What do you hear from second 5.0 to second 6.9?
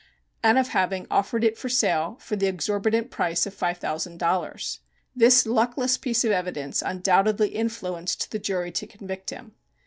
This luckless piece of evidence